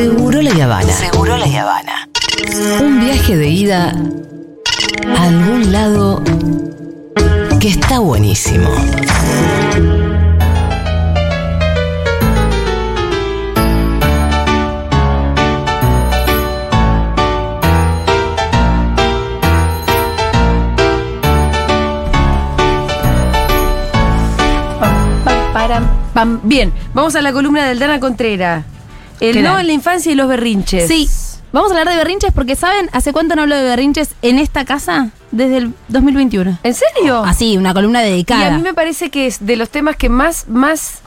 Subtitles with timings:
[0.00, 0.92] Seguro la Habana.
[0.94, 2.08] Seguro la Habana.
[2.80, 3.94] Un viaje de ida
[5.14, 6.22] a algún lado
[7.60, 8.70] que está buenísimo.
[24.80, 26.40] Pam, param, pam.
[26.44, 28.64] Bien, vamos a la columna del Dana Contreras.
[29.20, 30.88] El ¿Qué no en la infancia y los berrinches.
[30.88, 31.08] Sí,
[31.52, 34.64] vamos a hablar de berrinches porque ¿saben hace cuánto no hablo de berrinches en esta
[34.64, 35.10] casa?
[35.30, 36.58] Desde el 2021.
[36.62, 37.22] ¿En serio?
[37.24, 38.46] Así, una columna Y dedicada.
[38.48, 41.00] a mí me parece que es de los temas que más, más.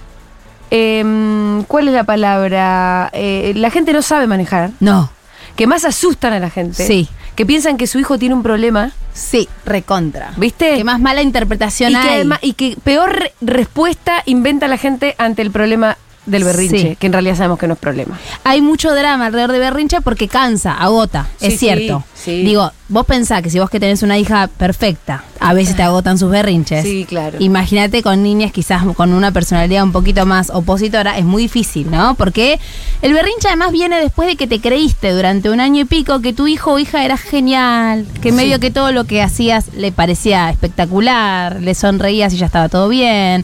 [0.72, 3.10] em, ¿Cuál es la palabra?
[3.14, 4.72] Eh, la gente no sabe manejar.
[4.80, 5.10] No,
[5.56, 6.86] Que más asustan a la gente.
[6.88, 7.08] Sí.
[7.36, 8.92] Que piensan que su hijo tiene un problema.
[9.14, 10.34] sí, recontra.
[10.38, 10.76] ¿Viste?
[10.78, 12.16] Que más mala interpretación y que, hay.
[12.16, 16.96] además- y que peor re- respuesta inventa la gente ante el problema del berrinche, Sí.
[16.98, 18.18] que en realidad sabemos que no es problema.
[18.44, 22.04] Hay mucho drama alrededor de berrinche porque cansa, agota, Sí, es cierto.
[22.16, 22.44] sí.
[22.44, 26.18] Digo, vos pensás que si vos que tenés una hija perfecta, a veces te agotan
[26.18, 26.84] sus berrinches.
[26.84, 27.38] Sí, claro.
[27.40, 32.16] Imagínate con niñas quizás con una personalidad un poquito más opositora, es muy difícil, ¿no?
[32.16, 32.60] Porque
[33.02, 36.32] el berrinche además viene después de que te creíste durante un año y pico que
[36.34, 40.50] tu hijo o hija era genial, que medio que todo lo que hacías le parecía
[40.50, 43.44] espectacular, le sonreías y ya estaba todo bien,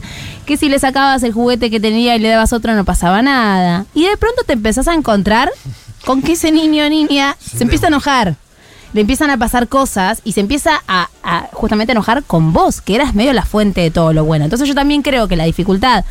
[0.50, 3.86] que si le sacabas el juguete que tenía y le dabas otro no pasaba nada.
[3.94, 5.48] Y de pronto te empezás a encontrar
[6.04, 8.34] con que ese niño o niña se empieza a enojar.
[8.92, 12.96] Le empiezan a pasar cosas y se empieza a, a justamente enojar con vos, que
[12.96, 14.44] eras medio la fuente de todo lo bueno.
[14.44, 16.04] Entonces yo también creo que la dificultad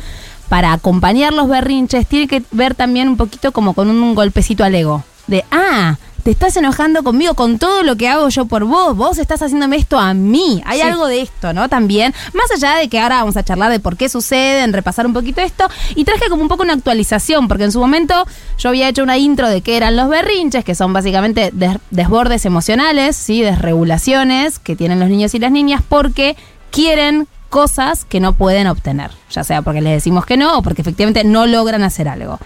[0.48, 4.74] para acompañar los berrinches tiene que ver también un poquito como con un golpecito al
[4.74, 5.04] ego.
[5.26, 8.96] De, ah, te estás enojando conmigo con todo lo que hago yo por vos.
[8.96, 10.62] Vos estás haciéndome esto a mí.
[10.66, 10.86] Hay Sí.
[10.86, 11.68] algo de esto, ¿no?
[11.68, 12.14] También.
[12.34, 15.12] Más allá de que ahora vamos a charlar de por qué sucede, en repasar un
[15.12, 15.68] poquito esto.
[15.94, 18.26] Y traje como un poco una actualización, porque en su momento
[18.58, 22.44] yo había hecho una intro de qué eran los berrinches, que son básicamente des- desbordes
[22.44, 23.40] emocionales, ¿sí?
[23.42, 26.36] Desregulaciones que tienen los niños y las niñas porque
[26.70, 30.82] quieren cosas que no pueden obtener, ya sea porque les decimos que no o porque
[30.82, 32.38] efectivamente no logran hacer algo.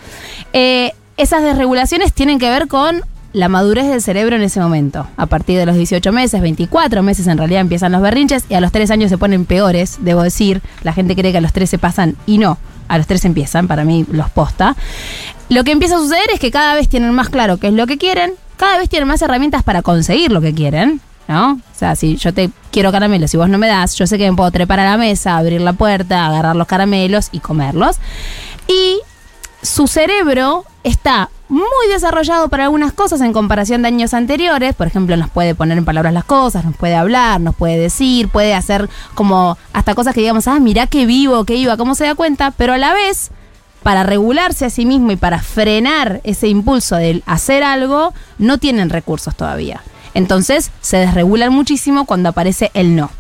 [0.55, 3.03] Eh, esas desregulaciones tienen que ver con
[3.35, 5.07] la madurez del cerebro en ese momento.
[5.17, 8.61] A partir de los 18 meses, 24 meses en realidad empiezan los berrinches y a
[8.61, 10.63] los 3 años se ponen peores, debo decir.
[10.83, 13.67] La gente cree que a los 3 se pasan y no, a los 3 empiezan,
[13.67, 14.77] para mí los posta.
[15.49, 17.89] Lo que empieza a suceder es que cada vez tienen más claro qué es lo
[17.89, 21.01] que quieren, cada vez tienen más herramientas para conseguir lo que quieren.
[21.27, 21.53] ¿No?
[21.55, 24.31] O sea, si yo te quiero caramelos y vos no me das, yo sé que
[24.31, 27.97] me puedo trepar a la mesa, abrir la puerta, agarrar los caramelos y comerlos.
[28.69, 29.01] Y
[29.63, 34.75] su cerebro está muy desarrollado para algunas cosas en comparación de años anteriores.
[34.75, 38.29] Por ejemplo, nos puede poner en palabras las cosas, nos puede hablar, nos puede decir,
[38.29, 42.05] puede hacer como hasta cosas que digamos, ah, mirá qué vivo, qué iba, cómo se
[42.05, 43.31] da cuenta, pero a la vez,
[43.83, 48.91] para regularse a sí mismo y para frenar ese impulso de hacer algo, no tienen
[48.91, 49.83] recursos todavía.
[50.15, 53.11] Entonces se desregulan muchísimo cuando aparece el no.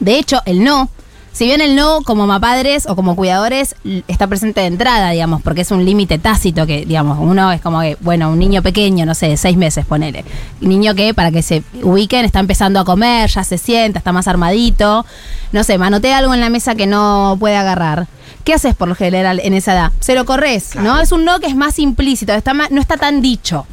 [0.00, 0.90] De hecho, el no,
[1.36, 3.74] si bien el no como mapadres o como cuidadores
[4.08, 7.82] está presente de entrada, digamos, porque es un límite tácito que, digamos, uno es como
[7.82, 10.24] que, bueno, un niño pequeño, no sé, de seis meses, ponele.
[10.62, 14.28] Niño que, para que se ubiquen, está empezando a comer, ya se sienta, está más
[14.28, 15.04] armadito,
[15.52, 18.06] no sé, manotea algo en la mesa que no puede agarrar.
[18.44, 19.92] ¿Qué haces por lo general en esa edad?
[20.00, 21.00] Se lo corres, ¿no?
[21.00, 23.66] Es un no que es más implícito, está más- no está tan dicho.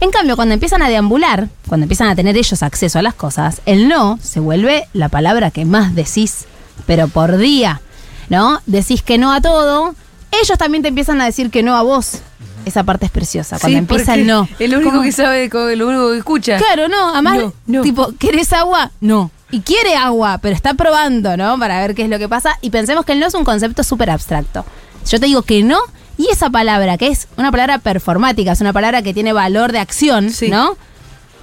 [0.00, 3.60] En cambio, cuando empiezan a deambular, cuando empiezan a tener ellos acceso a las cosas,
[3.66, 6.46] el no se vuelve la palabra que más decís,
[6.86, 7.80] pero por día,
[8.28, 8.60] ¿no?
[8.66, 9.94] Decís que no a todo,
[10.32, 12.18] ellos también te empiezan a decir que no a vos.
[12.66, 14.46] Esa parte es preciosa, cuando Sí, empieza el no.
[14.58, 15.02] Es lo único ¿Cómo?
[15.02, 16.58] que sabe, lo único que escucha.
[16.58, 17.82] Claro, no, además, No, no.
[17.82, 18.90] tipo, ¿querés agua?
[19.00, 19.30] No.
[19.50, 21.58] Y quiere agua, pero está probando, ¿no?
[21.58, 22.58] Para ver qué es lo que pasa.
[22.60, 24.64] Y pensemos que el no es un concepto súper abstracto.
[25.08, 25.78] Yo te digo que no,
[26.18, 29.78] y esa palabra, que es una palabra performática, es una palabra que tiene valor de
[29.78, 30.48] acción, Sí.
[30.50, 30.76] ¿no?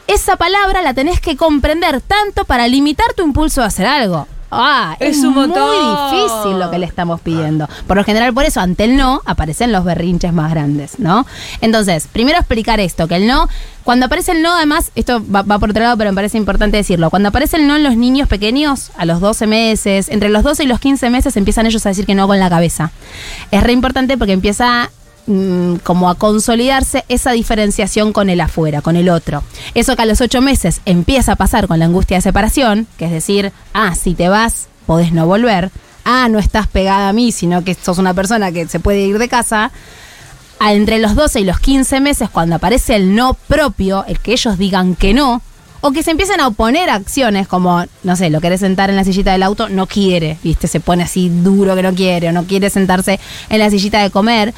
[0.06, 4.28] Esa palabra la tenés que comprender tanto para limitar tu impulso a hacer algo.
[4.50, 6.12] Ah, Es es, un muy montón.
[6.12, 7.68] difícil lo que le estamos pidiendo.
[7.86, 11.26] Por lo general, por eso, ante el no, aparecen los berrinches más grandes, ¿no?
[11.62, 13.50] Entonces, primero explicar esto, que el no,
[13.84, 16.78] cuando aparece el no, además, esto va, va por otro lado, pero me parece importante
[16.78, 20.44] decirlo, cuando aparece el no en los niños pequeños, a los 12 meses, entre los
[20.44, 22.92] 12 y los 15 meses, empiezan ellos a decir que no con la cabeza.
[23.52, 24.90] Es re importante porque empieza
[25.28, 29.44] mm, como a consolidarse esa diferenciación con el afuera, con el otro.
[29.74, 33.06] Eso que a los ocho meses empieza a pasar con la angustia de separación, que
[33.06, 35.72] es decir, ah, si te vas, podés no volver,
[36.06, 39.20] ah, no estás pegada a mí, sino que sos una persona que se puede ir
[39.20, 39.72] de casa.
[40.60, 44.32] A entre los 12 y los 15 meses, cuando aparece el no propio, el que
[44.32, 45.44] ellos digan que no,
[45.82, 49.04] o que se empiecen a oponer acciones como, no sé, lo querés sentar en la
[49.04, 50.68] sillita del auto, no quiere, ¿viste?
[50.68, 53.20] Se pone así duro que no quiere, o no quiere sentarse
[53.50, 54.54] en la sillita de comer.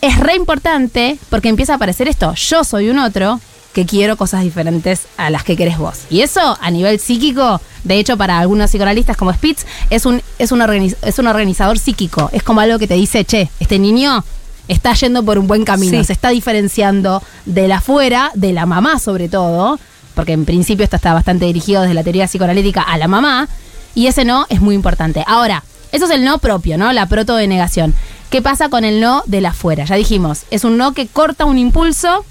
[0.00, 2.34] Es re importante porque empieza a aparecer esto.
[2.34, 3.40] Yo soy un otro
[3.72, 5.98] que quiero cosas diferentes a las que querés vos.
[6.10, 10.52] Y eso a nivel psíquico, de hecho para algunos psicoanalistas como Spitz, es un, es
[10.52, 12.30] un, organiz- es un organizador psíquico.
[12.32, 14.24] Es como algo que te dice, che, este niño
[14.68, 16.04] está yendo por un buen camino, Sí.
[16.04, 19.78] se está diferenciando de la afuera, de la mamá sobre todo,
[20.14, 23.48] porque en principio esto está bastante dirigido desde la teoría psicoanalítica a la mamá,
[23.94, 25.24] y ese no es muy importante.
[25.26, 25.62] Ahora,
[25.92, 26.92] eso es el no propio, ¿no?
[26.92, 27.94] La protodenegación.
[28.30, 29.84] ¿Qué pasa con el no de la afuera?
[29.84, 32.24] Ya dijimos, es un no que corta un impulso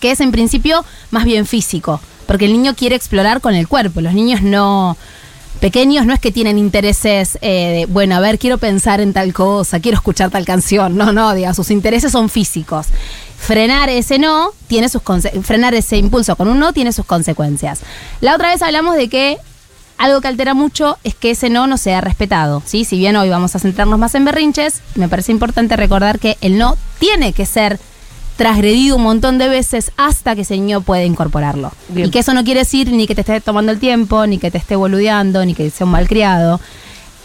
[0.00, 4.00] que es en principio más bien físico, porque el niño quiere explorar con el cuerpo.
[4.00, 4.96] Los niños no
[5.60, 9.32] pequeños no es que tienen intereses eh, de, bueno, a ver, quiero pensar en tal
[9.32, 10.96] cosa, quiero escuchar tal canción.
[10.96, 12.86] No, no, diga, sus intereses son físicos.
[13.38, 15.02] Frenar ese no tiene sus
[15.42, 17.80] frenar ese impulso con un no tiene sus consecuencias.
[18.20, 19.38] La otra vez hablamos de que
[20.00, 22.86] algo que altera mucho es que ese no no sea respetado, ¿sí?
[22.86, 26.56] Si bien hoy vamos a centrarnos más en berrinches, me parece importante recordar que el
[26.56, 27.78] no tiene que ser
[28.38, 31.70] transgredido un montón de veces hasta que ese niño puede incorporarlo.
[31.90, 32.08] Bien.
[32.08, 34.50] Y que eso no quiere decir ni que te esté tomando el tiempo, ni que
[34.50, 36.62] te esté boludeando, ni que sea un malcriado.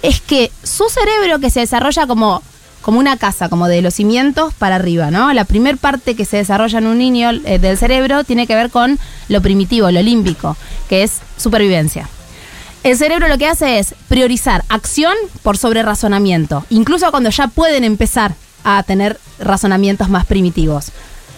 [0.01, 2.44] Es que su cerebro que se desarrolla como,
[2.81, 5.31] como una casa, como de los cimientos para arriba, ¿no?
[5.31, 8.69] La primer parte que se desarrolla en un niño eh, del cerebro tiene que ver
[8.69, 9.00] con
[9.30, 10.57] lo primitivo, lo límbico,
[10.89, 12.10] que es supervivencia.
[12.85, 17.83] El cerebro lo que hace es priorizar acción por sobre razonamiento, incluso cuando ya pueden
[17.83, 20.91] empezar a tener razonamientos más primitivos.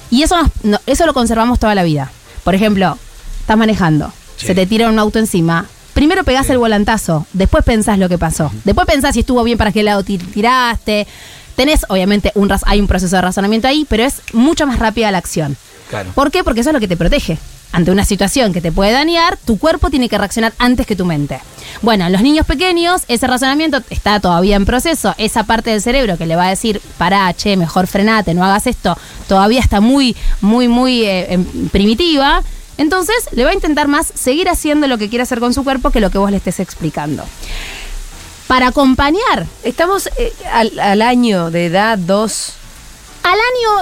[0.10, 2.12] Y eso, nos- no- eso lo conservamos toda la vida.
[2.44, 2.98] Por ejemplo,
[3.40, 4.48] estás manejando, Sí.
[4.48, 5.66] se te tira un auto encima.
[5.94, 8.52] Primero pegás el volantazo, después pensás lo que pasó.
[8.66, 11.08] Después pensás si estuvo bien para qué lado ti- tiraste.
[11.56, 15.18] Tenés, obviamente, un, hay un proceso de razonamiento ahí, pero es mucho más rápida la
[15.18, 15.56] acción.
[15.90, 16.12] Claro.
[16.14, 16.44] ¿Por qué?
[16.44, 17.40] Porque eso es lo que te protege.
[17.72, 21.06] Ante una situación que te puede dañar, tu cuerpo tiene que reaccionar antes que tu
[21.06, 21.40] mente.
[21.82, 25.14] Bueno, en los niños pequeños, ese razonamiento está todavía en proceso.
[25.18, 28.68] Esa parte del cerebro que le va a decir, pará, che, mejor frenate, no hagas
[28.68, 28.98] esto,
[29.28, 32.42] todavía está muy, muy, muy eh, em, primitiva.
[32.78, 35.92] Entonces, le va a intentar más seguir haciendo lo que quiere hacer con su cuerpo
[35.92, 37.24] que lo que vos le estés explicando.
[38.48, 42.54] Para acompañar Estamos eh, al, al año de edad, dos.
[43.28, 43.34] Al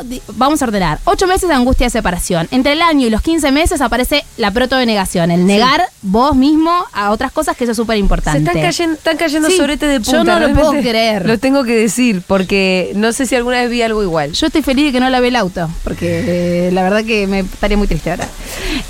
[0.02, 2.48] año, vamos a ordenar, 8 meses de angustia de separación.
[2.50, 7.12] Entre el año y los 15 meses aparece la protodenegación, el negar vos mismo a
[7.12, 8.40] otras cosas, que eso es súper Se importante.
[8.40, 11.28] están cayendo, están cayendo Sí, sobrete de yo no lo puedo creer.
[11.28, 14.32] Lo tengo que decir, porque no sé si alguna vez vi algo igual.
[14.34, 17.40] Yo estoy feliz de que no lavé el auto, porque eh, la verdad que me
[17.42, 18.28] estaría muy triste ahora.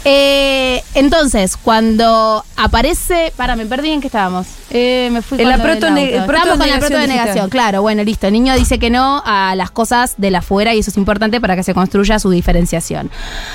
[0.06, 3.34] Eh, entonces, cuando aparece.
[3.36, 4.48] Para, me perdí en qué estábamos.
[4.70, 6.32] Eh, me fui con la protone- auto.
[6.34, 7.82] Estábamos con la protodenegación claro.
[7.82, 8.28] Bueno, listo.
[8.28, 11.42] El niño dice que no a las cosas de la afuera y eso es importante
[11.42, 13.10] para que se construya su diferenciación.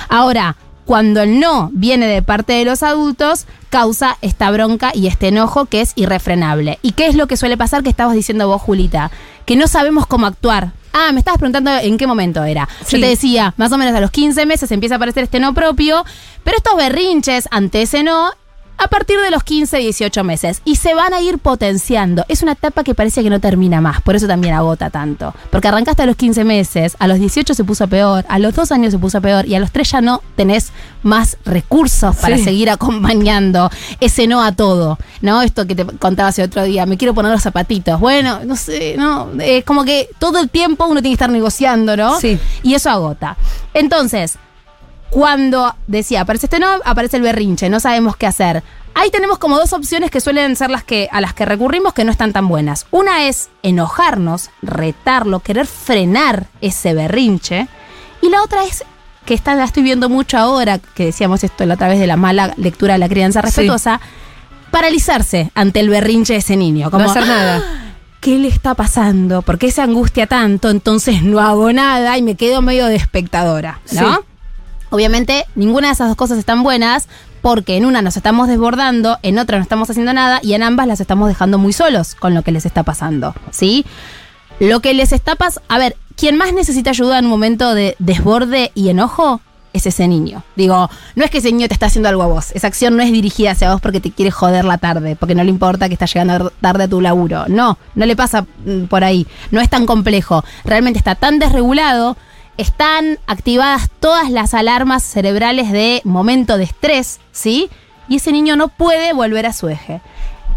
[0.08, 0.56] Ahora.
[0.86, 5.66] Cuando el no viene de parte de los adultos, causa esta bronca y este enojo
[5.66, 6.80] que es irrefrenable.
[6.82, 9.12] ¿Y qué es lo que suele pasar que estabas diciendo vos, Julita?
[9.46, 10.72] Que no sabemos cómo actuar.
[10.92, 12.68] Ah, me estabas preguntando en qué momento era.
[12.84, 12.96] Sí.
[12.96, 15.54] Yo te decía, más o menos a los 15 meses empieza a aparecer este no
[15.54, 16.04] propio,
[16.42, 18.32] pero estos berrinches ante ese no
[18.82, 22.24] a partir de los 15, 18 meses y se van a ir potenciando.
[22.28, 25.34] Es una etapa que parece que no termina más, por eso también agota tanto.
[25.50, 28.72] Porque arrancaste a los 15 meses, a los 18 se puso peor, a los 2
[28.72, 30.72] años se puso peor y a los 3 ya no tenés
[31.02, 32.44] más recursos para Sí.
[32.44, 34.98] seguir acompañando ese no a todo.
[35.20, 35.42] ¿No?
[35.42, 38.00] Esto que te contaba hace otro día, me quiero poner los zapatitos.
[38.00, 41.96] Bueno, no sé, no, es como que todo el tiempo uno tiene que estar negociando,
[41.96, 42.18] ¿no?
[42.18, 42.38] Sí.
[42.62, 43.36] Y eso agota.
[43.74, 44.38] Entonces,
[45.10, 48.62] cuando decía, aparece este no, aparece el berrinche, no sabemos qué hacer.
[48.94, 52.04] Ahí tenemos como dos opciones que suelen ser las que a las que recurrimos que
[52.04, 52.86] no están tan buenas.
[52.90, 57.68] Una es enojarnos, retarlo, querer frenar ese berrinche.
[58.20, 58.84] Y la otra es
[59.24, 62.54] que está, la estoy viendo mucho ahora, que decíamos esto a través de la mala
[62.56, 64.00] lectura de la crianza respetuosa,
[64.70, 66.90] paralizarse ante el berrinche de ese niño.
[66.90, 67.62] Como, no hacer nada.
[68.20, 69.42] ¿qué le está pasando?
[69.42, 70.70] ¿Por qué se angustia tanto?
[70.70, 74.16] Entonces no hago nada y me quedo medio de espectadora, ¿no?
[74.16, 74.20] Sí.
[74.90, 77.08] Obviamente, ninguna de esas dos cosas están buenas
[77.42, 80.86] porque en una nos estamos desbordando, en otra no estamos haciendo nada y en ambas
[80.86, 83.86] las estamos dejando muy solos con lo que les está pasando, ¿sí?
[84.58, 85.64] Lo que les está pasando...
[85.68, 89.40] A ver, quien más necesita ayuda en un momento de desborde y enojo
[89.72, 90.42] es ese niño.
[90.56, 92.50] Digo, no es que ese niño te está haciendo algo a vos.
[92.52, 95.44] Esa acción no es dirigida hacia vos porque te quiere joder la tarde, porque no
[95.44, 97.44] le importa que estás llegando tarde a tu laburo.
[97.48, 99.26] No, no le pasa mm, por ahí.
[99.50, 100.44] No es tan complejo.
[100.64, 102.16] Realmente está tan desregulado,
[102.60, 107.70] están activadas todas las alarmas cerebrales de momento de estrés, ¿sí?
[108.08, 110.00] Y ese niño no puede volver a su eje.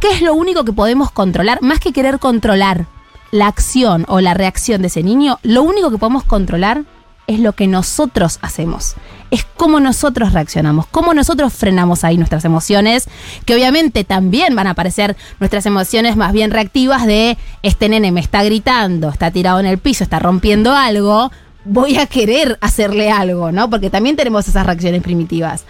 [0.01, 1.61] ¿Qué es lo único que podemos controlar?
[1.61, 2.87] Más que querer controlar
[3.31, 6.83] la acción o la reacción de ese niño, lo único que podemos controlar
[7.25, 8.95] es lo que nosotros hacemos.
[9.31, 13.07] Es cómo nosotros reaccionamos, cómo nosotros frenamos ahí nuestras emociones,
[13.45, 18.19] que obviamente también van a aparecer nuestras emociones más bien reactivas de este nene me
[18.19, 21.31] está gritando, está tirado en el piso, está rompiendo algo.
[21.65, 23.69] Voy a querer hacerle algo, ¿no?
[23.69, 25.65] Porque también tenemos esas reacciones primitivas.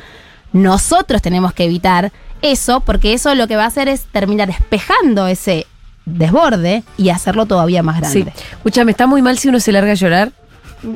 [0.51, 5.27] Nosotros tenemos que evitar eso, porque eso lo que va a hacer es terminar espejando
[5.27, 5.65] ese
[6.05, 8.21] desborde y hacerlo todavía más Sí.
[8.21, 8.33] grande.
[8.51, 10.31] Escúchame, está muy mal si uno se larga a llorar.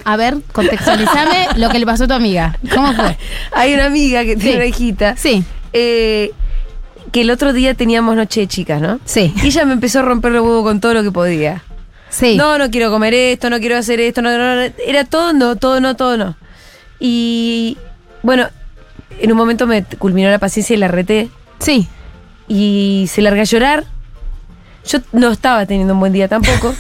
[0.04, 2.58] A ver, contextualizame lo que le pasó a tu amiga.
[2.74, 3.18] ¿Cómo fue?
[3.54, 4.56] Hay una amiga que tiene Sí.
[4.58, 5.16] una hijita.
[5.16, 6.32] Sí, eh,
[7.13, 9.00] que el otro día teníamos noche de chicas, ¿no?
[9.06, 11.63] sí, Y ella me empezó a romper los huevos con todo lo que podía.
[12.18, 12.36] Sí.
[12.36, 14.72] No, no quiero comer esto, no quiero hacer esto, no, no, no.
[14.86, 16.36] Era todo no, todo no, todo no.
[17.00, 17.78] Y
[18.24, 18.48] bueno,
[19.20, 21.30] en un momento me culminó la paciencia y la reté.
[21.60, 21.88] Sí.
[22.48, 23.86] Y se larga a llorar.
[24.86, 26.74] Yo no estaba teniendo un buen día tampoco.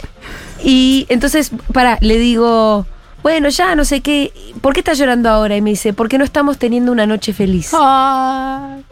[0.64, 2.86] y entonces, para, le digo,
[3.22, 4.32] bueno, ya, no sé qué.
[4.60, 5.56] ¿Por qué estás llorando ahora?
[5.56, 7.70] Y me dice, porque no estamos teniendo una noche feliz.
[7.74, 8.84] Ay.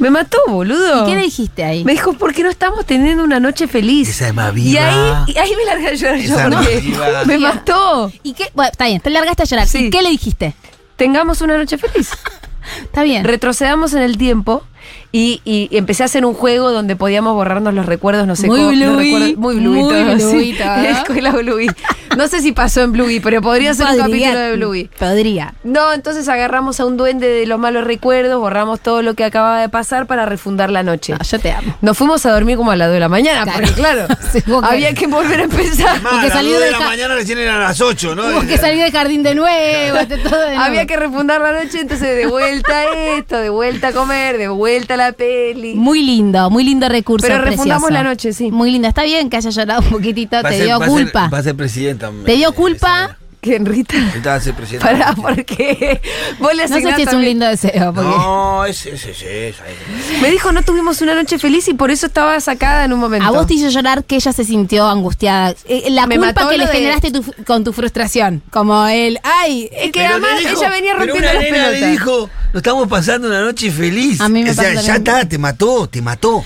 [0.00, 1.04] Me mató, boludo.
[1.04, 1.84] ¿Y qué le dijiste ahí?
[1.84, 4.08] Me dijo, porque no estamos teniendo una noche feliz.
[4.08, 5.24] Esa es más Y viva.
[5.24, 7.24] ahí, y ahí me largué a llorar yo, Esa es más porque viva.
[7.26, 8.12] me mató.
[8.22, 8.50] ¿Y qué?
[8.54, 9.68] Bueno, está bien, te largaste a llorar.
[9.68, 9.86] Sí.
[9.86, 10.54] ¿Y qué le dijiste?
[10.96, 12.10] Tengamos una noche feliz.
[12.82, 13.24] Está bien.
[13.24, 14.64] Retrocedamos en el tiempo
[15.12, 18.58] y, y empecé a hacer un juego donde podíamos borrarnos los recuerdos, no sé Muy
[18.58, 18.70] cómo.
[18.70, 19.82] Bluey, recuerdos- muy Bluey.
[19.82, 20.24] muy todo, sí.
[20.24, 20.74] Bluey todo.
[20.76, 21.70] Escuela Bluey.
[22.16, 24.90] No sé si pasó en Bluey, pero podría ser un Podría- capítulo de Bluey.
[24.98, 25.54] Podría.
[25.64, 29.60] No, entonces agarramos a un duende de los malos recuerdos, borramos todo lo que acababa
[29.60, 31.12] de pasar para refundar la noche.
[31.12, 31.76] No, yo te amo.
[31.80, 33.58] Nos fuimos a dormir como a las 2 de la mañana, Claro.
[33.60, 36.00] porque claro, Sí, había que volver a empezar.
[36.02, 38.26] Más, Porque a las salió dos de del la mañana recién eran las 8, ¿no?
[38.26, 40.62] Hubo que salir del jardín de nuevo, de todo de nuevo.
[40.62, 42.84] Había que refundar la noche, entonces de vuelta a
[43.16, 45.74] esto, de vuelta a comer, de vuelta a la peli.
[45.74, 47.26] Muy lindo, muy lindo recurso.
[47.26, 47.90] Pero refundamos precioso.
[48.04, 48.50] la noche, sí.
[48.50, 48.88] Muy lindo.
[48.88, 51.28] Está bien que haya llorado un poquitito, Va te ser- dio va a ser- culpa.
[51.28, 52.10] Va a ser presidenta.
[52.24, 53.16] ¿Te dio culpa?
[53.40, 53.94] ¿Qué, Rita?
[53.96, 54.86] Ahorita va a ser presidenta.
[54.90, 56.00] Pará, porque
[56.38, 57.94] vos le No sé si es un lindo deseo.
[57.94, 58.10] Porque...
[58.10, 59.56] No, es es es es.
[59.56, 63.00] es- Me dijo, no tuvimos una noche feliz y por eso estaba sacada en un
[63.00, 63.26] momento.
[63.26, 65.54] A vos te hizo llorar que ella se sintió angustiada.
[65.66, 68.42] Eh, la Me culpa que le de- generaste tu- con tu frustración.
[68.50, 71.56] Como el, ay, Es que Pero además dijo- ella venía pero rompiendo una las nena
[71.64, 71.80] pelotas.
[71.80, 74.20] le dijo, no estamos pasando una noche feliz.
[74.20, 76.44] A mí me o sea, ya está, te mató, te mató.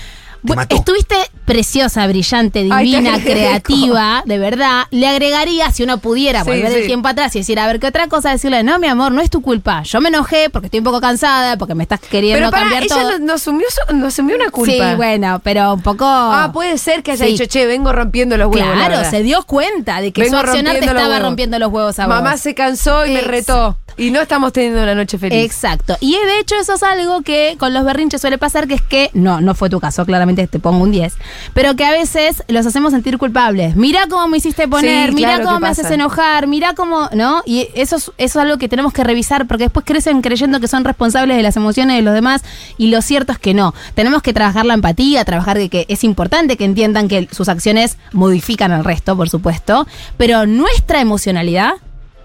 [0.53, 0.75] Mató.
[0.75, 4.83] Estuviste preciosa, brillante, divina, creativa, de verdad.
[4.91, 6.87] Le agregaría, si uno pudiera Sí, volver el sí.
[6.87, 8.31] tiempo atrás y decir, a ver, ¿qué otra cosa?
[8.31, 9.83] Decirle, no, mi amor, no es tu culpa.
[9.83, 12.83] Yo me enojé porque estoy un poco cansada, porque me estás queriendo Pero para, cambiar
[12.83, 13.11] ella todo.
[13.11, 14.91] nos, nos asumió, nos asumió una culpa.
[14.91, 16.05] Sí, bueno, pero un poco.
[16.05, 17.31] Ah, puede ser que haya Sí.
[17.31, 18.75] dicho, che, vengo rompiendo los huevos.
[18.77, 21.27] la Claro, se dio cuenta de que Vengo su accionar te rompiendo los estaba huevos.
[21.29, 22.15] rompiendo los huevos a vos.
[22.15, 23.77] Mamá se cansó y me retó.
[23.97, 25.43] Y no estamos teniendo una noche feliz.
[25.43, 25.97] Exacto.
[26.01, 29.09] Y de hecho eso es algo que con los berrinches suele pasar, que es que,
[29.13, 31.13] no, no fue tu caso, claramente te pongo un 10,
[31.53, 33.75] pero que a veces los hacemos sentir culpables.
[33.75, 35.81] Mira cómo me hiciste poner, Sí, claro cómo me pasa.
[35.83, 37.41] haces enojar, mira cómo, ¿no?
[37.45, 40.67] Y eso es, eso es algo que tenemos que revisar porque después crecen creyendo que
[40.67, 42.43] son responsables de las emociones de los demás
[42.77, 43.73] y lo cierto es que no.
[43.93, 47.97] Tenemos que trabajar la empatía, trabajar de que es importante que entiendan que sus acciones
[48.11, 49.87] modifican al resto, por supuesto,
[50.17, 51.73] pero nuestra emocionalidad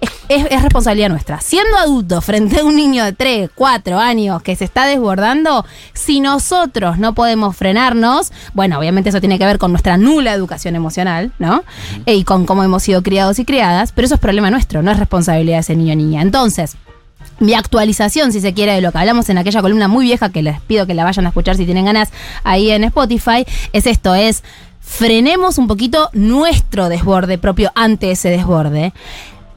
[0.00, 1.40] es, es- es responsabilidad nuestra.
[1.40, 6.21] Siendo adultos frente a un niño de 3, 4 años que se está desbordando, si
[6.21, 11.33] nosotros no podemos frenarnos, bueno, obviamente eso tiene que ver con nuestra nula educación emocional,
[11.38, 11.62] ¿no?
[12.07, 14.90] E- Y con cómo hemos sido criados y criadas, pero eso es problema nuestro, no
[14.90, 16.23] es responsabilidad de ese niño o niña.
[16.23, 16.76] Entonces,
[17.38, 20.42] mi actualización, si se quiere, de lo que hablamos en aquella columna muy vieja, que
[20.42, 22.11] les pido que la vayan a escuchar si tienen ganas
[22.45, 24.42] ahí en Spotify, es esto, es
[24.80, 28.92] frenemos un poquito nuestro desborde propio ante ese desborde.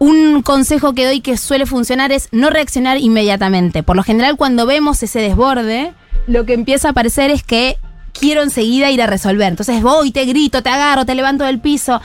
[0.04, 3.84] Un consejo que doy que suele funcionar es no reaccionar inmediatamente.
[3.84, 5.94] Por lo general, cuando vemos ese desborde,
[6.28, 7.78] lo que empieza a aparecer es que
[8.12, 9.48] quiero enseguida ir a resolver.
[9.48, 12.02] Entonces voy, te grito, te agarro, te levanto del piso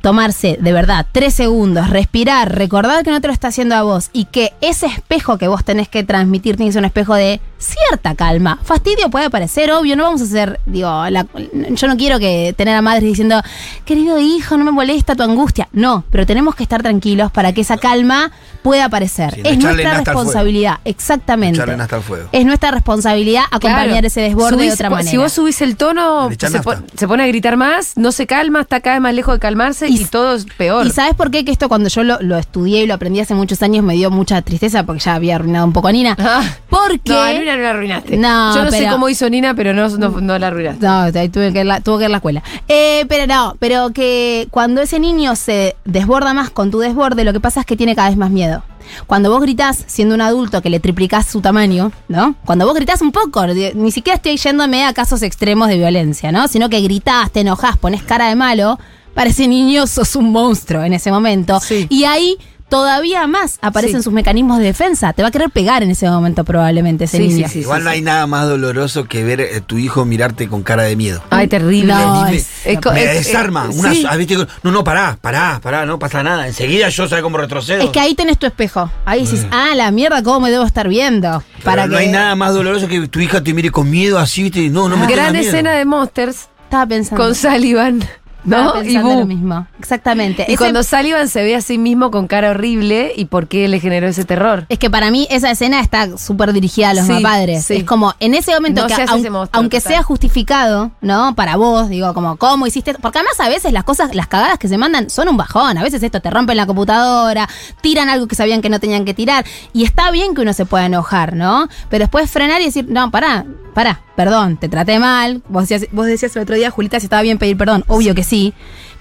[0.00, 4.10] tomarse de verdad tres segundos, respirar, recordar que no te lo está haciendo a vos
[4.12, 7.40] y que ese espejo que vos tenés que transmitir tiene que ser un espejo de
[7.58, 8.58] cierta calma.
[8.62, 11.26] Fastidio puede aparecer, obvio, no vamos a hacer, digo, la-
[11.70, 13.42] yo no quiero que tener a madres diciendo,
[13.84, 15.68] querido hijo, no me molesta tu angustia.
[15.72, 18.30] No, pero tenemos que estar tranquilos para que esa calma
[18.62, 19.34] pueda aparecer.
[19.34, 21.58] Sí, no es nuestra responsabilidad, exactamente.
[22.02, 22.28] Fuego.
[22.32, 24.06] Es nuestra responsabilidad acompañar Claro.
[24.06, 25.10] ese desborde de otra manera.
[25.10, 26.48] Si vos subís el tono, se,
[26.96, 29.87] se pone a gritar más, no se calma, está cada vez más lejos de calmarse
[29.88, 30.86] y, Y- todo es peor.
[30.86, 31.44] ¿Y sabes por qué?
[31.44, 34.10] Que esto cuando yo lo, lo estudié y lo aprendí hace muchos años me dio
[34.10, 36.16] mucha tristeza porque ya había arruinado un poco a Nina.
[36.18, 36.42] Ah.
[36.68, 37.12] Porque...
[37.12, 38.16] No, a Nina no la arruinaste.
[38.16, 40.84] No, Yo no sé cómo hizo Nina, pero no, no, no la arruinaste.
[40.86, 42.42] No, ahí tuve que ir la, tuvo que ir a la escuela.
[42.68, 47.32] Eh, pero no, pero que cuando ese niño se desborda más con tu desborde, lo
[47.32, 48.62] que pasa es que tiene cada vez más miedo.
[49.06, 52.36] Cuando vos gritás, siendo un adulto que le triplicás su tamaño, ¿no?
[52.46, 56.48] Cuando vos gritás un poco, ni siquiera estoy yéndome a casos extremos de violencia, ¿no?
[56.48, 58.78] Sino que gritás, te enojás, pones cara de malo,
[59.18, 61.58] para ese niño sos un monstruo en ese momento.
[61.58, 61.88] Sí.
[61.90, 62.36] Y ahí
[62.68, 64.04] todavía más aparecen Sí.
[64.04, 65.12] sus mecanismos de defensa.
[65.12, 67.48] Te va a querer pegar en ese momento probablemente ese Sí, sí, niño.
[67.48, 67.58] sí.
[67.60, 70.94] Igual no hay nada más doloroso que ver a tu hijo mirarte con cara de
[70.94, 71.20] miedo.
[71.30, 71.92] Ay, terrible.
[71.94, 73.64] No, me- es- Es co- me es- desarma.
[73.72, 74.04] eh, una- sí.
[74.08, 74.46] ah.
[74.62, 76.46] No, no, pará, pará, pará, no pasa nada.
[76.46, 77.82] Enseguida yo sé cómo retrocedo.
[77.82, 78.88] Es que ahí tenés tu espejo.
[79.04, 81.42] Ahí dices, ah, la mierda, ¿cómo me debo estar viendo?
[81.54, 82.04] Pero Para no que...
[82.04, 84.68] hay nada más doloroso que tu hija te mire con miedo así, ¿viste?
[84.68, 85.44] No, no me Gran miedo.
[85.48, 87.24] escena de Monsters Estaba pensando.
[87.24, 88.04] con Sullivan,
[88.44, 88.82] ¿no?
[88.82, 89.66] Y lo mismo.
[89.78, 90.42] Exactamente.
[90.48, 93.68] Y Ese- cuando Sullivan se ve a sí mismo con cara horrible y por qué
[93.68, 94.64] le generó ese terror.
[94.68, 97.64] Es que para mí esa escena está súper dirigida a los Sí, padres.
[97.64, 97.76] sí.
[97.76, 99.92] Es como en ese momento No que seas aun- ese monstruo, aunque total.
[99.92, 101.34] sea justificado, ¿no?
[101.34, 104.68] Para vos, digo, como cómo hiciste, porque además a veces las cosas, las cagadas que
[104.68, 105.76] se mandan son un bajón.
[105.78, 107.48] A veces esto te rompen la computadora,
[107.80, 110.64] tiran algo que sabían que no tenían que tirar y está bien que uno se
[110.66, 111.68] pueda enojar, ¿no?
[111.90, 116.06] Pero después frenar y decir, "No, pará, pará, perdón, te traté mal." Vos decías, vos
[116.06, 118.52] decías el otro día, Julita, si estaba bien pedir perdón, obvio que sí.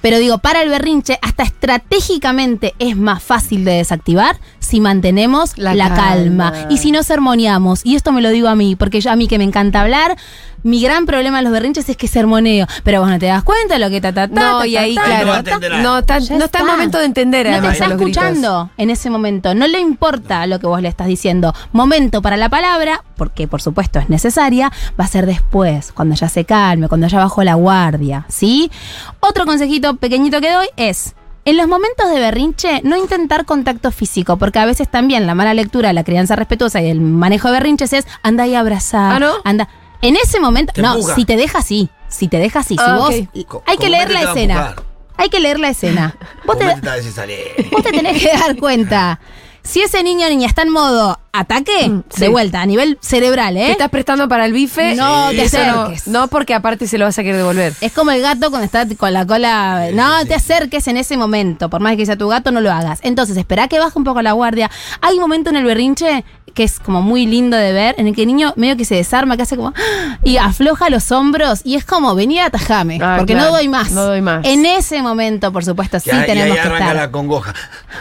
[0.01, 5.73] Pero digo, para el berrinche, hasta estratégicamente es más fácil de desactivar si mantenemos la,
[5.75, 6.51] La calma.
[6.51, 6.67] calma.
[6.69, 9.27] Y si no sermoneamos, y esto me lo digo a mí, porque yo a mí
[9.27, 10.15] que me encanta hablar,
[10.63, 12.67] mi gran problema en los berrinches es que sermoneo.
[12.83, 14.75] Pero vos no te das cuenta de lo que ta, ta, ta, No, ta, y
[14.75, 16.63] ahí, claro, no está, Ya no está el está.
[16.65, 19.53] momento de entender No te está escuchando en ese momento.
[19.55, 21.53] No le importa lo que vos le estás diciendo.
[21.71, 26.27] Momento para la palabra, porque por supuesto es necesaria, va a ser después, cuando ya
[26.27, 28.25] se calme, cuando ya bajó la guardia.
[28.27, 28.69] ¿Sí?
[29.21, 31.15] Otro consejito pequeñito que doy es.
[31.45, 35.53] En los momentos de berrinche, no intentar contacto físico, porque a veces también la mala
[35.53, 39.13] lectura, la crianza respetuosa y el manejo de berrinches es anda y abrazar.
[39.13, 39.31] ¿Ah, no?
[39.45, 39.69] Anda.
[40.01, 41.15] En ese momento, Te no, empuja.
[41.15, 43.15] si te deja así, si te deja así, si Ah, vos.
[43.65, 44.75] Hay que leer la escena.
[45.15, 46.15] Hay que leer la escena.
[46.45, 46.65] Vos te.
[47.71, 49.19] Vos te tenés que dar cuenta.
[49.63, 52.21] Si ese niño o niña está en modo ataque, Mm, sí.
[52.21, 53.71] de vuelta, a nivel cerebral, ¿Te ¿eh?
[53.71, 54.95] estás prestando para el bife?
[54.95, 56.07] No te no, acerques.
[56.07, 57.73] no, porque aparte se lo vas a querer devolver.
[57.81, 59.89] Es como el gato cuando está con la cola.
[59.93, 61.69] No te acerques en ese momento.
[61.69, 62.99] Por más que sea tu gato, no lo hagas.
[63.03, 64.69] Entonces, espera que baje un poco la guardia.
[65.01, 68.15] Hay un momento en el berrinche que es como muy lindo de ver, en el
[68.15, 69.73] que el niño medio que se desarma, que hace como.
[69.77, 70.17] ¡ah!
[70.23, 73.91] y afloja los hombros y es como, venía atajame, Ah, porque claro, no doy más.
[73.91, 74.43] no doy más.
[74.43, 76.95] En ese momento, por supuesto, sí Y ahí- y tenemos ahí que estar.
[76.95, 77.53] la congoja.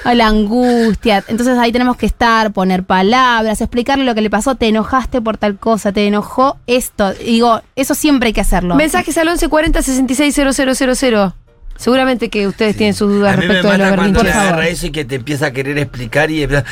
[0.04, 1.22] a la angustia.
[1.28, 3.25] Entonces ahí tenemos que estar, poner palabras,
[3.60, 4.54] explicarle lo que le pasó.
[4.54, 7.12] Te enojaste por tal cosa, te enojó esto.
[7.14, 8.74] Digo, eso siempre hay que hacerlo.
[8.74, 11.32] Mensajes al 1140 660000.
[11.78, 14.22] Seguramente que ustedes tienen sus dudas a mí me respecto de los mata berrinches.
[14.24, 14.48] le Por favor.
[14.54, 16.62] agarra ese que te empieza a querer explicar y pero,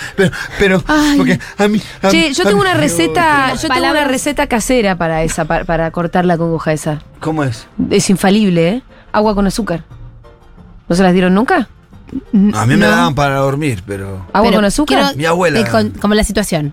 [0.59, 1.19] pero, Ay.
[1.19, 1.79] porque a mí.
[2.01, 4.09] a Che, yo a tengo una receta, yo tengo una Palabras.
[4.09, 7.03] receta casera para esa, para, para cortar la congoja esa.
[7.21, 7.67] ¿Cómo es?
[7.91, 8.83] Es infalible, ¿eh?
[9.13, 9.85] Agua con azúcar.
[10.89, 11.69] ¿No se las dieron nunca?
[12.55, 12.91] A mí me No.
[12.91, 14.27] daban para dormir, pero.
[14.33, 14.99] ¿Agua Pero con azúcar?
[14.99, 15.61] quiero- Mi abuela.
[15.61, 16.73] eh, con- como la situación.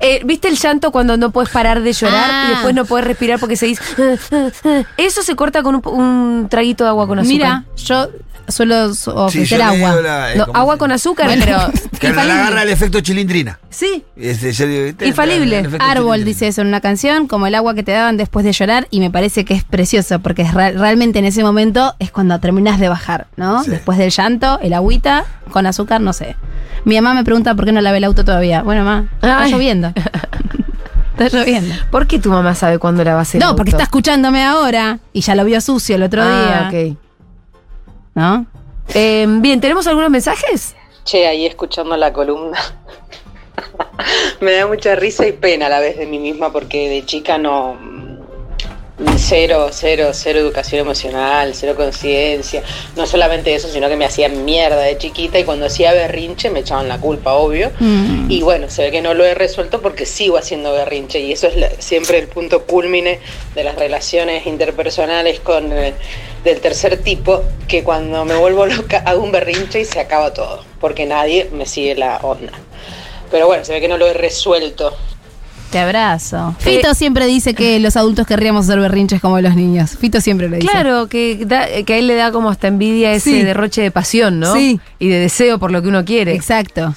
[0.00, 2.44] Eh, ¿Viste el llanto cuando no puedes parar de llorar Ah.
[2.46, 3.80] y después no puedes respirar porque seguís?
[4.96, 7.34] Eso se corta con un, un traguito de agua con azúcar.
[7.34, 8.08] Mira, yo
[8.48, 9.96] suelo Sí, ofrecer le agua.
[10.00, 11.58] la- eh, No, ¿cómo agua con azúcar, Bueno, pero.
[12.00, 13.58] Que agarra el efecto chilindrina.
[13.70, 14.04] Sí.
[14.16, 15.58] Este, yo digo, este, Infalible.
[15.58, 16.24] Árbol chilindrina.
[16.24, 19.00] dice eso en una canción, como el agua que te daban después de llorar, y
[19.00, 22.78] me parece que es precioso, porque es re- realmente en ese momento es cuando terminas
[22.78, 23.64] de bajar, ¿no?
[23.64, 23.70] Sí.
[23.70, 26.36] Después del llanto, el agüita con azúcar, no sé.
[26.84, 28.62] Mi mamá me pregunta por qué no lavé el auto todavía.
[28.62, 29.52] Bueno, mamá, está Ay.
[29.52, 29.92] lloviendo.
[31.18, 31.74] está lloviendo.
[31.90, 33.40] ¿Por qué tu mamá sabe cuándo la va a hacer?
[33.40, 36.90] No, porque está escuchándome ahora y ya lo vio sucio el otro Ah, día.
[36.92, 36.98] ok.
[38.16, 38.46] ¿No?
[38.94, 40.74] Eh, bien, ¿tenemos algunos mensajes?
[41.04, 42.58] Che, ahí escuchando la columna.
[44.40, 47.36] Me da mucha risa y pena a la vez de mí misma porque de chica
[47.36, 47.76] no.
[49.18, 52.62] Cero, cero, cero educación emocional, cero conciencia.
[52.96, 56.60] No solamente eso, sino que me hacían mierda de chiquita y cuando hacía berrinche me
[56.60, 57.70] echaban la culpa, obvio.
[57.78, 58.30] Mm.
[58.30, 61.46] Y bueno, se ve que no lo he resuelto porque sigo haciendo berrinche y eso
[61.46, 63.20] es la- siempre el punto culmine
[63.54, 65.92] de las relaciones interpersonales con eh,
[66.42, 70.64] del tercer tipo, que cuando me vuelvo loca hago un berrinche y se acaba todo,
[70.80, 72.52] porque nadie me sigue la onda.
[73.30, 74.96] Pero bueno, se ve que no lo he resuelto.
[75.70, 76.54] Te abrazo.
[76.58, 79.96] Fito siempre dice que los adultos querríamos hacer berrinches como los niños.
[79.98, 80.68] Fito siempre lo dice.
[80.68, 83.42] Claro, que, da- que a él le da como hasta envidia ese Sí.
[83.42, 84.54] derroche de pasión, ¿no?
[84.54, 84.80] Sí.
[84.98, 86.34] Y de deseo por lo que uno quiere.
[86.34, 86.94] Exacto.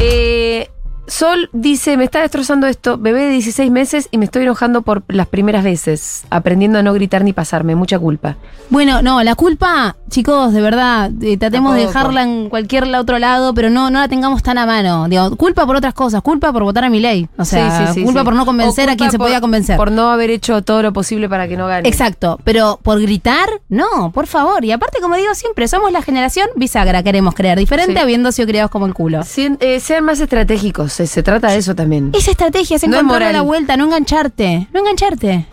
[0.00, 0.68] Eh,
[1.06, 5.02] Sol dice, me está destrozando esto, bebé de 16 meses y me estoy enojando por
[5.08, 8.36] las primeras veces, aprendiendo a no gritar ni pasarme, mucha culpa.
[8.70, 13.52] Bueno, no, la culpa, chicos, de verdad, eh, tratemos de dejarla en cualquier otro lado,
[13.52, 15.06] pero no, no la tengamos tan a mano.
[15.08, 17.28] Digo, culpa por otras cosas, culpa por votar a mi ley.
[17.36, 18.24] O sea, Sí, sí, sí, culpa sí.
[18.24, 19.76] por no convencer a quien se podía convencer.
[19.76, 21.86] Por no haber hecho todo lo posible para que no gane.
[21.88, 24.64] Exacto, pero por gritar, no, por favor.
[24.64, 27.98] Y aparte, como digo siempre, somos la generación bisagra, queremos creer diferente Sí.
[27.98, 29.20] habiendo sido criados como el culo.
[29.60, 32.10] Eh, sean más estratégicos, se, se trata de eso también.
[32.14, 35.46] Esa estrategia es No encontrarle la vuelta, no engancharte, no engancharte.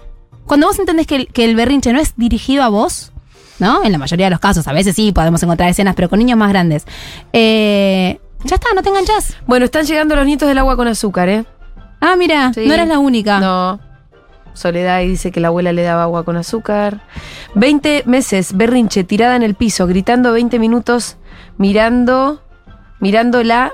[0.46, 3.12] Cuando vos entendés que el, que el berrinche no es dirigido a vos,
[3.60, 3.84] ¿no?
[3.84, 6.38] En la mayoría de los casos, a veces sí podemos encontrar escenas, pero con niños
[6.38, 6.86] más grandes.
[7.34, 9.38] eh, Ya está, no te enganchás.
[9.46, 11.46] Bueno, están llegando los nietos del agua con azúcar, ¿eh?
[12.00, 12.66] Ah, mira, Sí.
[12.66, 13.40] no eres la única.
[13.40, 13.80] No.
[14.54, 17.02] Soledad y dice que la abuela le daba agua con azúcar.
[17.56, 21.18] 20 meses, berrinche, tirada en el piso, gritando 20 minutos,
[21.58, 22.42] mirando,
[23.00, 23.72] mirándola,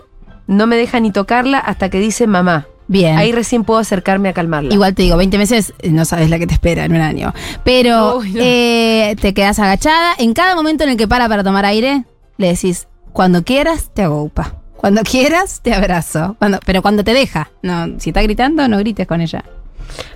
[0.48, 2.68] no me deja ni tocarla hasta que dice mamá.
[2.90, 3.18] Bien.
[3.18, 4.74] Ahí recién puedo acercarme a calmarla.
[4.74, 7.34] Igual te digo, 20 meses eh, no sabes la que te espera en un año.
[7.66, 8.40] Pero Uy, no.
[8.42, 10.14] eh, te quedas agachada.
[10.18, 12.06] En cada momento en el que para para tomar aire,
[12.38, 14.56] le decís, cuando quieras, te hago upa.
[14.78, 16.36] Cuando quieras, te abrazo.
[16.40, 17.50] Cuando, pero cuando te deja.
[17.62, 19.44] No, si está gritando, no grites con ella.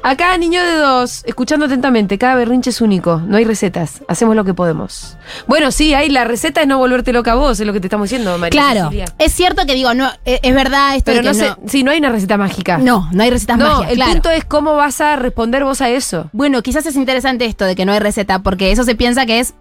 [0.03, 4.43] Acá, niño de dos, escuchando atentamente, cada berrinche es único, no hay recetas, hacemos lo
[4.43, 5.17] que podemos.
[5.47, 7.87] Bueno, sí, hay la receta es no volverte loca a vos, es lo que te
[7.87, 9.05] estamos diciendo, María Claro, Cecilia.
[9.19, 11.99] es cierto que digo, no, eh, es verdad esto Pero no sé, sí, no hay
[11.99, 12.77] una receta mágica.
[12.79, 14.11] No, no hay recetas No, mágicas, el claro.
[14.13, 16.29] punto es cómo vas a responder vos a eso.
[16.33, 19.39] Bueno, quizás es interesante esto de que no hay receta, porque eso se piensa que
[19.39, 19.53] es,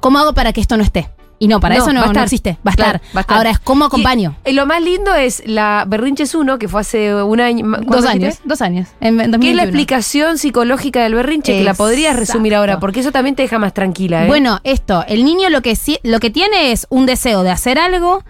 [0.00, 1.08] ¿cómo hago para que esto no esté?
[1.38, 2.24] Y no, para eso no, va a no estar.
[2.24, 3.16] existe, va a, Claro, estar.
[3.16, 3.36] va a estar.
[3.36, 4.36] Ahora es cómo acompaño.
[4.44, 7.64] Y, eh, lo más lindo es la Berrinches 1, que fue hace un año.
[7.70, 9.40] ¿cuándo Dos años, dos años, en, en 2021.
[9.40, 11.52] ¿Qué es la explicación psicológica del berrinche?
[11.52, 14.28] Que la podrías resumir ahora, porque eso también te deja más tranquila, ¿eh?
[14.28, 18.24] Bueno, esto, el niño lo que, lo que tiene es un deseo de hacer algo,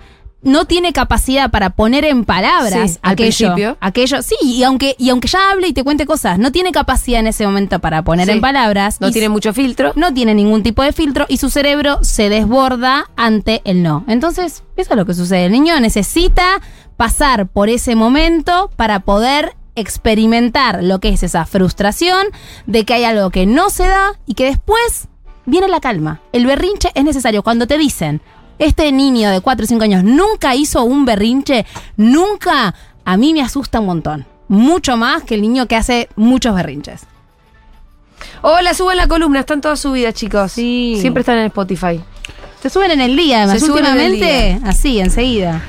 [0.46, 3.54] no tiene capacidad para poner en palabras Sí, aquello.
[4.22, 7.26] Sí, y aunque, y aunque ya hable y te cuente cosas, no tiene capacidad en
[7.26, 8.32] ese momento para poner Sí.
[8.32, 9.00] en palabras.
[9.00, 9.92] no tiene mucho filtro.
[9.96, 14.04] no tiene ningún tipo de filtro y su cerebro se desborda ante el no.
[14.09, 15.46] Entonces, eso es lo que sucede.
[15.46, 16.61] El niño necesita
[16.96, 22.26] pasar por ese momento para poder experimentar lo que es esa frustración
[22.66, 25.09] de que hay algo que no se da y que después
[25.46, 26.20] viene la calma.
[26.32, 27.42] El berrinche es necesario.
[27.42, 28.20] Cuando te dicen,
[28.58, 31.66] este niño de 4 o 5 años nunca hizo un berrinche,
[31.96, 34.26] nunca, a mí me asusta un montón.
[34.48, 37.02] Mucho más que el niño que hace muchos berrinches.
[38.42, 40.52] Hola, suben la columna, están todas subidas, chicos.
[40.52, 40.96] Sí.
[41.00, 42.00] Siempre están en Spotify.
[42.62, 45.62] Se suben en el día, además, Se suben en el últimamente, así, enseguida.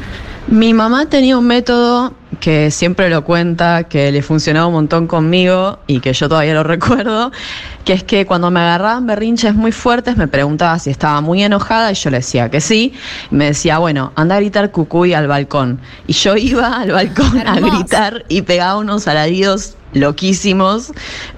[0.50, 5.80] Mi mamá tenía un método que siempre lo cuenta, que le funcionaba un montón conmigo
[5.88, 7.34] y que yo todavía lo recuerdo,
[7.84, 11.92] que es que cuando me agarraban berrinches muy fuertes me preguntaba si estaba muy enojada
[11.92, 12.94] y yo le decía que sí.
[13.30, 15.82] Y me decía, bueno, anda a gritar cucuy al balcón.
[16.08, 20.94] Y yo iba al balcón a gritar y pegaba unos alaridos loquísimos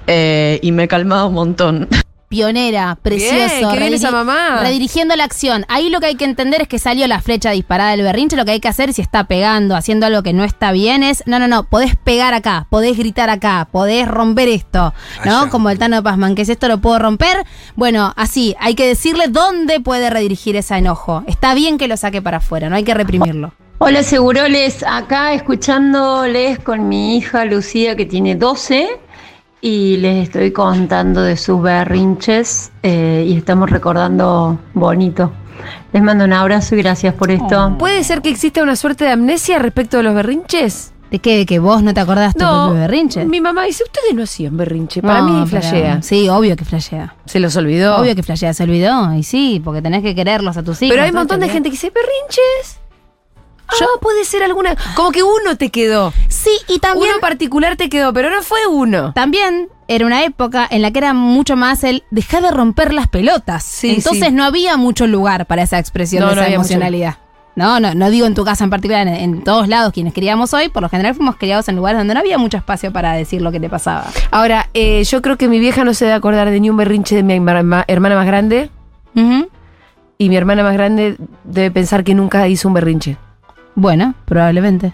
[0.06, 1.88] eh, y me calmaba un montón.
[2.30, 3.72] Pionera, precioso.
[3.72, 4.60] qué bien esa mamá.
[4.60, 5.66] Redirigiendo la acción.
[5.66, 8.36] Ahí lo que hay que entender es que salió la flecha disparada del berrinche.
[8.36, 11.24] Lo que hay que hacer si está pegando, haciendo algo que no está bien es,
[11.26, 15.40] no, no, no, podés pegar acá, podés gritar acá, podés romper esto, ¿no?
[15.40, 15.50] Allá.
[15.50, 17.44] Como el Tano Pazman, que es esto lo puedo romper.
[17.74, 21.24] Bueno, así, hay que decirle dónde puede redirigir ese enojo.
[21.26, 23.54] Está bien que lo saque para afuera, no hay que reprimirlo.
[23.78, 29.00] Hola Seguroles, acá escuchándoles con mi hija Lucía que tiene 12
[29.60, 35.32] y les estoy contando de sus berrinches eh, y estamos recordando bonito.
[35.92, 37.76] Les mando un abrazo y gracias por esto.
[37.78, 40.92] ¿Puede ser que exista una suerte de amnesia respecto de los berrinches?
[41.10, 41.36] ¿De qué?
[41.38, 43.26] ¿De que vos no te acordás tus propios berrinches?
[43.26, 45.02] Mi mamá dice, ustedes no hacían berrinche.
[45.02, 46.02] Para No, mí pero- flashea.
[46.02, 47.16] Sí, obvio que flashea.
[47.26, 47.96] Se los olvidó.
[47.96, 49.12] Obvio que flashea, se olvidó.
[49.14, 50.92] Y sí, porque tenés que quererlos a tus hijos.
[50.92, 51.20] Pero hay un ¿no?
[51.22, 52.79] montón de Te- gente que dice, berrinches.
[53.78, 54.76] Yo puede ser alguna.
[54.96, 56.12] Como que uno te quedó.
[56.28, 59.12] Sí, y también, Uno particular te quedó, pero no fue uno.
[59.14, 63.08] también era una época en la que era mucho más el dejar de romper las
[63.08, 63.64] pelotas.
[63.64, 64.32] Sí, Entonces sí.
[64.32, 66.54] no había mucho lugar para esa expresión No, de no esa mucho.
[66.60, 67.16] emocionalidad.
[67.56, 70.54] No, no, no digo en tu casa en particular, en, en todos lados quienes criamos
[70.54, 73.42] hoy, por lo general fuimos criados en lugares donde no había mucho espacio para decir
[73.42, 74.06] lo que te pasaba.
[74.30, 77.16] Ahora, eh, yo creo que mi vieja no se debe acordar de ni un berrinche
[77.16, 78.70] de mi herma- ma- hermana más grande.
[79.16, 79.48] Ujú.
[80.16, 83.16] Y mi hermana más grande debe pensar que nunca hizo un berrinche.
[83.74, 84.92] Bueno, probablemente.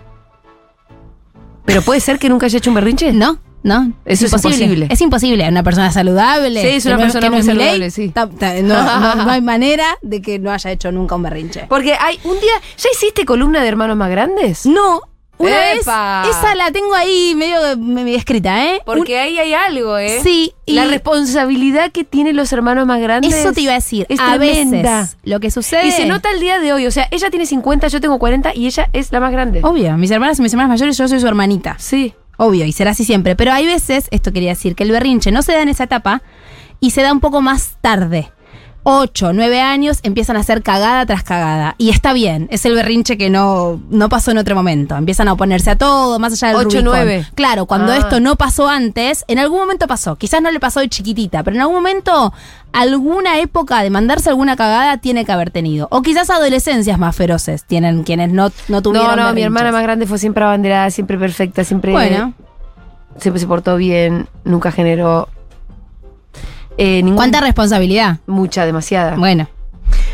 [1.65, 3.13] Pero puede ser que nunca haya hecho un berrinche.
[3.13, 3.93] No, no.
[4.05, 4.87] Eso es imposible.
[4.91, 5.49] Es imposible.
[5.49, 6.61] Una persona saludable.
[6.63, 8.09] Sí, es una no persona no muy ley, saludable, sí.
[8.11, 11.67] ta- ta- no, no- no hay manera de que no haya hecho nunca un berrinche.
[11.69, 12.53] Porque hay un día.
[12.77, 14.67] ¿Ya hiciste columna de hermanos más grandes?
[14.67, 15.01] No,
[15.39, 16.23] una ¡Epa!
[16.27, 18.81] vez, esa la tengo ahí medio, medio escrita, ¿eh?
[18.87, 20.21] Porque ahí hay algo, ¿eh?
[20.23, 23.35] Sí, y La responsabilidad que tienen los hermanos más grandes.
[23.35, 24.07] eso te iba a decir.
[24.09, 25.01] Es a tremenda.
[25.01, 25.87] veces lo que sucede.
[25.87, 26.87] Y se nota el día de hoy.
[26.87, 29.61] O sea, ella tiene 50, yo tengo 40 y ella es la más grande.
[29.63, 31.77] Obvio, mis hermanas y mis hermanas mayores, yo soy su hermanita.
[31.79, 32.15] Sí.
[32.39, 33.35] Obvio, y será así siempre.
[33.37, 36.23] Pero hay veces, esto quería decir, que el berrinche no se da en esa etapa
[36.81, 38.31] y se da un poco más tarde.
[38.89, 41.75] 8, 9 años empiezan a hacer cagada tras cagada.
[41.77, 44.95] Y está bien, es el berrinche que no, no pasó en otro momento.
[44.97, 46.85] Empiezan a oponerse a todo, más allá del Ocho, Rubicón.
[46.85, 47.27] nueve.
[47.35, 47.97] Claro, cuando Ah.
[47.97, 50.15] esto no pasó antes, en algún momento pasó.
[50.15, 52.33] Quizás no le pasó de chiquitita, pero en algún momento,
[52.73, 55.89] alguna época de mandarse alguna cagada tiene que haber tenido.
[55.91, 59.83] O quizás adolescencias más feroces tienen quienes no, no tuvieron No, no, mi hermana más
[59.83, 61.91] grande fue siempre abanderada, siempre perfecta, siempre.
[61.91, 62.35] Bueno.
[63.19, 65.29] Siempre se portó bien, nunca generó.
[66.79, 68.19] Eh, ningún- ¿Cuánta responsabilidad?
[68.27, 69.17] Mucha, demasiada.
[69.17, 69.49] Bueno.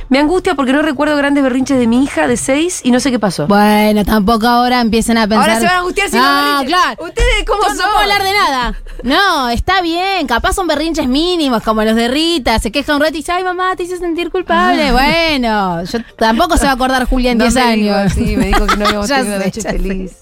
[0.09, 3.11] Me angustia porque no recuerdo grandes berrinches de mi hija de 6 y no sé
[3.11, 3.47] qué pasó.
[3.47, 5.49] Bueno, tampoco ahora empiecen a pensar.
[5.49, 6.69] Ahora se van a angustiar si no, no berrinches.
[6.69, 7.05] claro.
[7.05, 7.77] ¿Ustedes cómo son?
[7.79, 8.75] No puedo hablar de nada.
[9.05, 10.27] No, está bien.
[10.27, 12.59] Capaz son berrinches mínimos, como los de Rita.
[12.59, 14.93] Se queja un rato y dice, ay, mamá, te hice sentir culpable.
[14.93, 18.13] Bueno, yo tampoco se va a acordar Julia en No 10 me digo, años.
[18.13, 20.13] sí, me dijo que no habíamos tenido una noche feliz.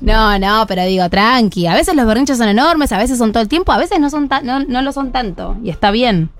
[0.00, 1.66] No, no, pero digo, tranqui.
[1.66, 4.10] A veces los berrinches son enormes, a veces son todo el tiempo, a veces no,
[4.10, 5.56] son no, no lo son tanto.
[5.62, 6.30] Y está bien.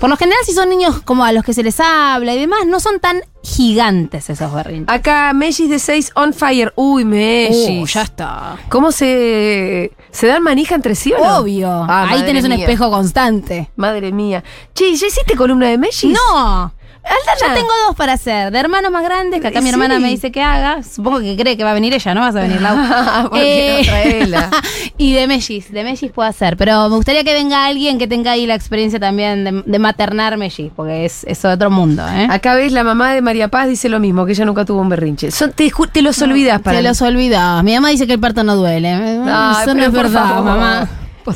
[0.00, 2.60] Por lo general, si son niños como a los que se les habla y demás,
[2.66, 4.94] no son tan gigantes esos berrinches.
[4.94, 6.72] Acá, Mellis de 6 on fire.
[6.74, 7.82] Uy, Mellis.
[7.82, 8.56] Uh, ya está.
[8.70, 11.38] ¿Cómo se, se dan manija entre sí o no?
[11.38, 11.68] Obvio.
[11.70, 13.70] Ah, Ahí tenés un espejo constante.
[13.76, 14.42] Madre mía.
[14.74, 16.06] Che, ¿ya hiciste columna de Mellis?
[16.06, 16.72] No.
[17.40, 18.50] Ya tengo dos para hacer.
[18.50, 20.82] De hermanos más grandes, que acá mi hermana me dice que haga.
[20.82, 22.76] Supongo que cree que va a venir ella, no vas a venir, Lau.
[23.30, 24.38] ¿Por qué no
[24.98, 26.56] y de mellis, de mellis puedo hacer.
[26.56, 30.36] Pero me gustaría que venga alguien que tenga ahí la experiencia también de, de maternar
[30.36, 32.26] mellis, porque es, es otro mundo, ¿eh?
[32.30, 34.88] Acá ves, la mamá de María Paz dice lo mismo, que ella nunca tuvo un
[34.88, 35.30] berrinche.
[35.30, 35.70] Son- te,
[36.02, 36.88] los olvidas para Te mí.
[36.88, 37.64] los olvidás.
[37.64, 38.88] Mi mamá dice que el parto no duele.
[38.92, 40.44] Ay, Eso no es verdad, favor.
[40.44, 40.88] mamá.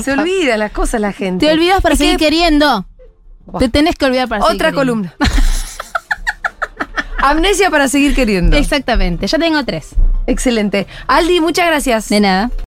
[0.02, 1.46] Se olvida las cosas la gente.
[1.46, 2.84] Te olvidas para Es que- seguir queriendo.
[3.58, 5.08] Te tenés que olvidar para seguir Otra queriendo.
[7.18, 8.56] Amnesia para seguir queriendo.
[8.56, 9.26] Exactamente.
[9.26, 9.94] Ya tengo tres.
[10.26, 10.86] Excelente.
[11.06, 12.08] Aldi, muchas gracias.
[12.08, 12.50] De nada.